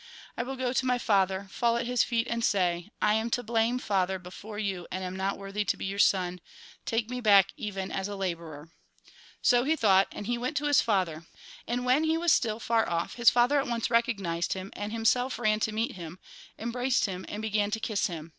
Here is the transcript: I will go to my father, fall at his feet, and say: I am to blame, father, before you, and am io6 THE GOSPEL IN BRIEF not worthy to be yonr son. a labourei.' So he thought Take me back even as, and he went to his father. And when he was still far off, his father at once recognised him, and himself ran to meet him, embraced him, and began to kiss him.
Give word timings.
I 0.35 0.41
will 0.41 0.55
go 0.55 0.73
to 0.73 0.85
my 0.87 0.97
father, 0.97 1.47
fall 1.51 1.77
at 1.77 1.85
his 1.85 2.03
feet, 2.03 2.25
and 2.27 2.43
say: 2.43 2.89
I 3.03 3.13
am 3.13 3.29
to 3.29 3.43
blame, 3.43 3.77
father, 3.77 4.17
before 4.17 4.57
you, 4.57 4.87
and 4.89 5.03
am 5.03 5.13
io6 5.13 5.13
THE 5.13 5.13
GOSPEL 5.13 5.13
IN 5.13 5.13
BRIEF 5.13 5.17
not 5.33 5.37
worthy 5.37 5.65
to 5.65 5.77
be 5.77 5.89
yonr 5.91 6.01
son. 6.01 6.41
a 6.87 8.17
labourei.' 8.17 8.71
So 9.43 9.63
he 9.63 9.75
thought 9.75 10.09
Take 10.09 10.13
me 10.17 10.17
back 10.17 10.17
even 10.17 10.17
as, 10.17 10.17
and 10.17 10.25
he 10.25 10.37
went 10.39 10.57
to 10.57 10.65
his 10.65 10.81
father. 10.81 11.27
And 11.67 11.85
when 11.85 12.05
he 12.05 12.17
was 12.17 12.33
still 12.33 12.59
far 12.59 12.89
off, 12.89 13.13
his 13.13 13.29
father 13.29 13.59
at 13.59 13.67
once 13.67 13.91
recognised 13.91 14.53
him, 14.53 14.71
and 14.73 14.91
himself 14.91 15.37
ran 15.37 15.59
to 15.59 15.71
meet 15.71 15.91
him, 15.91 16.17
embraced 16.57 17.05
him, 17.05 17.23
and 17.29 17.43
began 17.43 17.69
to 17.69 17.79
kiss 17.79 18.07
him. 18.07 18.29